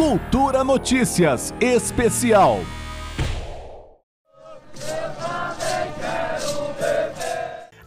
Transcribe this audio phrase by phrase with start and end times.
[0.00, 2.60] Cultura Notícias Especial.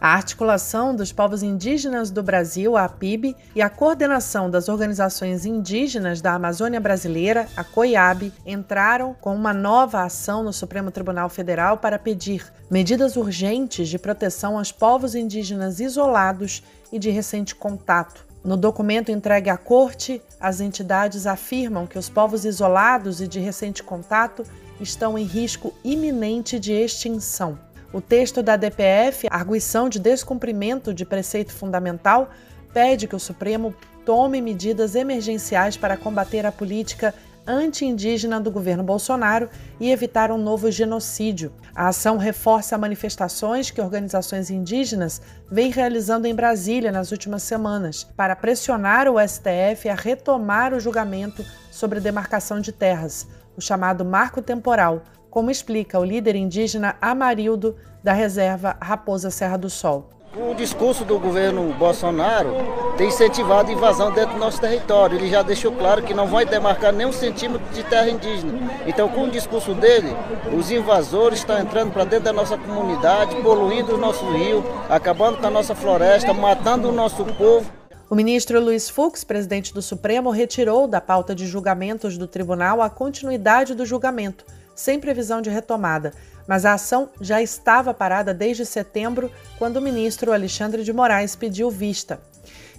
[0.00, 6.20] A articulação dos povos indígenas do Brasil, a APIB, e a coordenação das organizações indígenas
[6.20, 11.98] da Amazônia Brasileira, a COIAB, entraram com uma nova ação no Supremo Tribunal Federal para
[11.98, 16.62] pedir medidas urgentes de proteção aos povos indígenas isolados
[16.92, 18.33] e de recente contato.
[18.44, 23.82] No documento entregue à Corte, as entidades afirmam que os povos isolados e de recente
[23.82, 24.44] contato
[24.78, 27.58] estão em risco iminente de extinção.
[27.90, 32.28] O texto da DPF, Arguição de Descumprimento de Preceito Fundamental,
[32.74, 33.74] pede que o Supremo
[34.04, 37.14] tome medidas emergenciais para combater a política
[37.46, 41.52] anti-indígena do governo Bolsonaro e evitar um novo genocídio.
[41.74, 48.36] A ação reforça manifestações que organizações indígenas vêm realizando em Brasília nas últimas semanas para
[48.36, 55.02] pressionar o STF a retomar o julgamento sobre demarcação de terras, o chamado marco temporal,
[55.30, 60.10] como explica o líder indígena Amarildo da reserva Raposa Serra do Sol.
[60.36, 62.50] O discurso do governo Bolsonaro
[62.96, 65.16] tem incentivado a invasão dentro do nosso território.
[65.16, 68.52] Ele já deixou claro que não vai demarcar nem um centímetro de terra indígena.
[68.84, 70.08] Então, com o discurso dele,
[70.52, 75.46] os invasores estão entrando para dentro da nossa comunidade, poluindo o nosso rio, acabando com
[75.46, 77.70] a nossa floresta, matando o nosso povo.
[78.10, 82.90] O ministro Luiz Fux, presidente do Supremo, retirou da pauta de julgamentos do tribunal a
[82.90, 86.12] continuidade do julgamento sem previsão de retomada,
[86.46, 91.70] mas a ação já estava parada desde setembro, quando o ministro Alexandre de Moraes pediu
[91.70, 92.20] vista.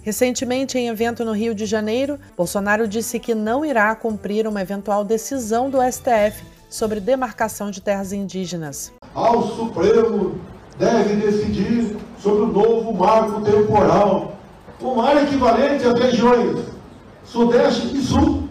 [0.02, 5.04] Recentemente, em evento no Rio de Janeiro, Bolsonaro disse que não irá cumprir uma eventual
[5.04, 8.92] decisão do STF sobre demarcação de terras indígenas.
[9.14, 10.40] Ao Supremo
[10.78, 14.36] deve decidir sobre o novo marco temporal,
[14.80, 16.76] um mar equivalente às regiões
[17.24, 18.48] Sudeste e Sul.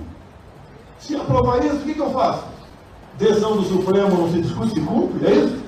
[1.00, 2.55] Se aprovar isso, o que eu faço?
[3.18, 5.66] Decisão do Supremo não se discute, se cumpre, é isso?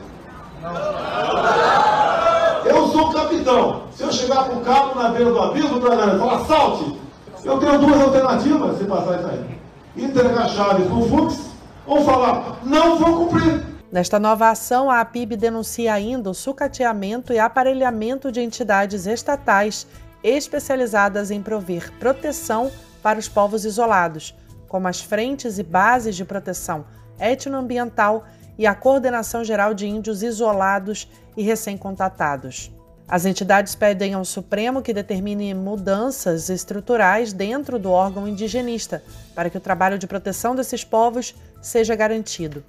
[2.66, 3.84] Eu sou capitão.
[3.96, 7.00] Se eu chegar com o cabo na beira do abismo, para galera falar, salte,
[7.44, 9.58] eu tenho duas alternativas se passar isso aí.
[9.96, 11.50] Entregar a chave para o Fux
[11.86, 13.66] ou falar, não vou cumprir.
[13.90, 19.88] Nesta nova ação, a APIB denuncia ainda o sucateamento e aparelhamento de entidades estatais
[20.22, 22.70] especializadas em prover proteção
[23.02, 24.36] para os povos isolados,
[24.68, 26.84] como as frentes e bases de proteção
[27.20, 28.26] etnoambiental
[28.58, 32.72] e a Coordenação Geral de Índios Isolados e Recém-Contatados.
[33.08, 39.02] As entidades pedem ao Supremo que determine mudanças estruturais dentro do órgão indigenista
[39.34, 42.66] para que o trabalho de proteção desses povos seja garantido.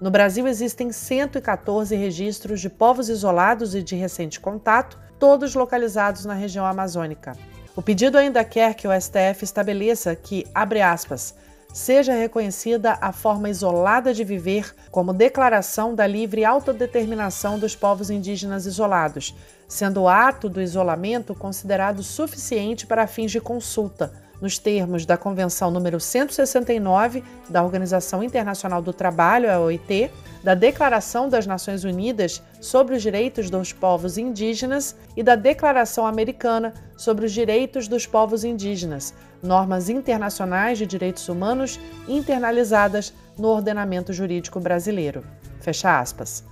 [0.00, 6.34] No Brasil existem 114 registros de povos isolados e de recente contato, todos localizados na
[6.34, 7.36] região amazônica.
[7.76, 11.34] O pedido ainda quer que o STF estabeleça que, abre aspas,
[11.74, 18.64] seja reconhecida a forma isolada de viver como declaração da livre autodeterminação dos povos indígenas
[18.64, 19.34] isolados,
[19.66, 25.70] sendo o ato do isolamento considerado suficiente para fins de consulta, nos termos da Convenção
[25.70, 30.10] número 169 da Organização Internacional do Trabalho, a OIT,
[30.42, 36.74] da Declaração das Nações Unidas sobre os Direitos dos Povos Indígenas e da Declaração Americana
[36.96, 44.60] sobre os Direitos dos Povos Indígenas, normas internacionais de direitos humanos internalizadas no ordenamento jurídico
[44.60, 45.24] brasileiro.
[45.60, 46.44] Fecha aspas.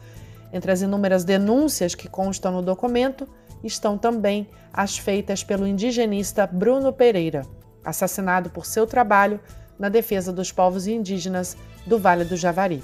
[0.52, 3.28] Entre as inúmeras denúncias que constam no documento
[3.62, 7.42] estão também as feitas pelo indigenista Bruno Pereira,
[7.84, 9.40] assassinado por seu trabalho
[9.78, 11.56] na defesa dos povos indígenas
[11.86, 12.82] do Vale do Javari.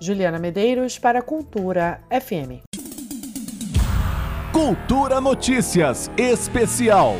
[0.00, 2.62] Juliana Medeiros para Cultura FM.
[4.52, 7.16] Cultura Notícias Especial.